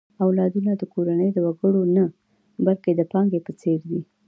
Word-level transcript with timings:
اولادونه 0.25 0.71
د 0.75 0.83
کورنۍ 0.93 1.29
د 1.33 1.37
وګړو 1.45 1.81
نه، 1.95 2.05
بلکې 2.65 2.91
د 2.95 3.01
پانګې 3.11 3.39
په 3.45 3.51
څېر 3.61 3.79
دي. 3.89 4.01